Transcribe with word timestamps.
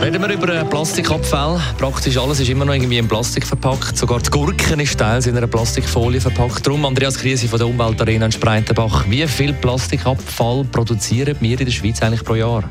Reden 0.00 0.22
wir 0.22 0.32
über 0.32 0.64
Plastikabfall. 0.64 1.60
Praktisch 1.76 2.16
alles 2.16 2.40
ist 2.40 2.48
immer 2.48 2.64
noch 2.64 2.72
irgendwie 2.72 2.96
in 2.96 3.06
Plastik 3.06 3.46
verpackt. 3.46 3.98
Sogar 3.98 4.18
die 4.20 4.30
Gurken 4.30 4.80
ist 4.80 4.98
teils 4.98 5.26
in 5.26 5.36
einer 5.36 5.46
Plastikfolie 5.46 6.22
verpackt. 6.22 6.66
Darum, 6.66 6.86
Andreas 6.86 7.18
Krise 7.18 7.48
von 7.48 7.58
der 7.58 7.68
Umweltarena 7.68 8.24
in 8.24 8.32
Spreitenbach. 8.32 9.04
Wie 9.10 9.26
viel 9.26 9.52
Plastikabfall 9.52 10.64
produzieren 10.64 11.36
wir 11.40 11.60
in 11.60 11.66
der 11.66 11.72
Schweiz 11.72 12.00
eigentlich 12.00 12.24
pro 12.24 12.34
Jahr? 12.34 12.64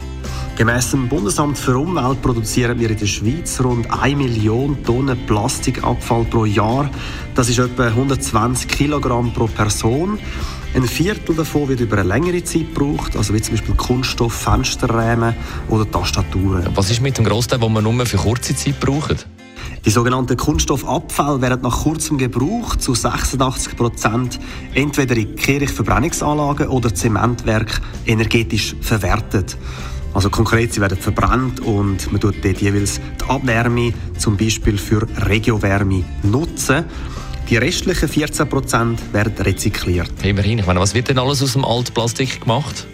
Gemäss 0.60 0.92
dem 0.92 1.08
Bundesamt 1.08 1.58
für 1.58 1.78
Umwelt 1.78 2.22
produzieren 2.22 2.78
wir 2.82 2.90
in 2.90 2.98
der 2.98 3.06
Schweiz 3.06 3.62
rund 3.64 3.90
1 3.90 4.18
Million 4.18 4.84
Tonnen 4.84 5.18
Plastikabfall 5.26 6.26
pro 6.26 6.44
Jahr. 6.44 6.92
Das 7.34 7.48
ist 7.48 7.60
etwa 7.60 7.86
120 7.86 8.68
Kilogramm 8.68 9.32
pro 9.32 9.48
Person. 9.48 10.20
Ein 10.76 10.84
Viertel 10.84 11.34
davon 11.34 11.70
wird 11.70 11.80
über 11.80 12.00
eine 12.00 12.10
längere 12.10 12.44
Zeit 12.44 12.76
gebraucht, 12.76 13.16
also 13.16 13.34
wie 13.34 13.42
zum 13.42 13.56
Beispiel 13.56 13.76
Kunststoff, 13.76 14.34
Fensterräume 14.34 15.34
oder 15.70 15.90
Tastaturen. 15.90 16.68
Was 16.76 16.92
ist 16.92 17.02
mit 17.02 17.18
dem 17.18 17.24
Großteil, 17.24 17.58
den 17.58 17.72
wir 17.72 17.82
nur 17.82 18.06
für 18.06 18.18
kurze 18.18 18.54
Zeit 18.54 18.82
brauchen? 18.82 19.18
Die 19.86 19.92
sogenannten 19.92 20.36
Kunststoffabfälle 20.36 21.42
werden 21.42 21.62
nach 21.62 21.84
kurzem 21.84 22.18
Gebrauch 22.18 22.76
zu 22.76 22.94
86 22.96 23.78
Prozent 23.78 24.38
entweder 24.74 25.16
in 25.16 25.38
Kirchverbrennungsanlagen 25.38 26.68
oder 26.68 26.94
Zementwerk 26.94 27.80
energetisch 28.06 28.76
verwertet. 28.82 29.56
Also 30.14 30.30
konkret, 30.30 30.74
sie 30.74 30.82
werden 30.82 30.98
verbrannt 30.98 31.60
und 31.60 32.12
man 32.12 32.20
tut 32.20 32.44
dort 32.44 32.62
jeweils 32.62 33.00
die 33.20 33.30
Abwärme 33.30 33.94
zum 34.18 34.38
Beispiel 34.38 34.78
für 34.78 35.08
Regiowärme 35.26 36.04
nutzen. 36.24 36.86
Die 37.50 37.58
restlichen 37.58 38.10
14% 38.10 38.98
werden 39.12 39.34
rezykliert. 39.40 40.12
Immerhin, 40.24 40.60
ich 40.60 40.68
meine, 40.68 40.80
was 40.80 40.94
wird 40.94 41.10
denn 41.10 41.18
alles 41.18 41.42
aus 41.42 41.54
dem 41.54 41.66
Altplastik 41.66 42.42
gemacht? 42.42 42.86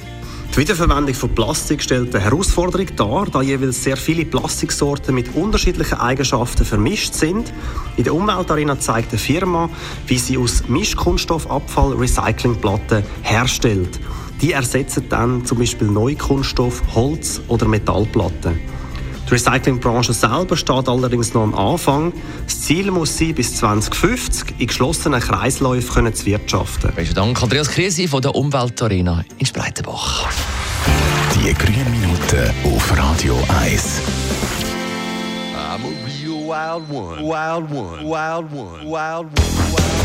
Die 0.56 0.62
Wiederverwendung 0.62 1.14
von 1.14 1.36
Plastik 1.36 1.82
stellt 1.82 2.16
eine 2.16 2.24
Herausforderung 2.24 2.88
dar, 2.96 3.26
da 3.30 3.42
jeweils 3.42 3.84
sehr 3.84 3.98
viele 3.98 4.24
Plastiksorten 4.24 5.14
mit 5.14 5.36
unterschiedlichen 5.36 6.00
Eigenschaften 6.00 6.64
vermischt 6.64 7.14
sind. 7.14 7.52
In 7.98 8.06
der 8.06 8.14
Umweltarena 8.14 8.80
zeigt 8.80 9.12
eine 9.12 9.20
Firma, 9.20 9.70
wie 10.08 10.18
sie 10.18 10.38
aus 10.38 10.64
Mischkunststoffabfall 10.70 11.96
Recyclingplatten 11.96 13.04
herstellt. 13.24 14.00
Die 14.42 14.52
ersetzen 14.52 15.08
dann 15.10 15.46
zum 15.46 15.60
Beispiel 15.60 15.88
Neukunststoff, 15.88 16.82
Holz 16.94 17.42
oder 17.48 17.68
Metallplatten. 17.68 18.60
Die 19.28 19.32
Recyclingbranche 19.32 20.14
selber 20.14 20.56
steht 20.56 20.88
allerdings 20.88 21.34
noch 21.34 21.44
am 21.44 21.56
Anfang. 21.56 22.14
Das 22.46 22.62
Ziel 22.62 22.92
muss 22.92 23.18
sein, 23.18 23.34
bis 23.34 23.56
2050 23.56 24.60
in 24.60 24.68
geschlossenen 24.68 25.20
Kreisläufen 25.20 26.14
zu 26.14 26.26
wirtschaften. 26.28 26.92
Besten 26.96 27.16
Dank, 27.16 27.42
Andreas 27.42 27.70
Krise 27.70 28.08
von 28.08 28.22
der 28.22 28.36
Umweltarena 28.36 29.26
in 29.40 29.46
Spreitenbach. 29.46 30.30
Die 31.34 31.54
grünen 31.56 31.90
Minuten 31.90 32.54
auf 32.76 32.98
Radio 32.98 33.36
1. 33.62 34.02
I'm 35.56 35.82
a 35.82 35.88
real 36.06 36.48
wild 36.48 36.90
one. 36.90 37.24
Wild 37.24 37.72
one. 37.72 38.04
Wild 38.04 38.52
one. 38.54 38.86
Wild 38.86 39.26
one. 39.40 40.05